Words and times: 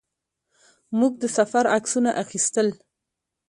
موږ 0.99 1.13
د 1.21 1.23
سفر 1.37 1.63
عکسونه 1.75 2.09
اخیستل. 2.23 2.67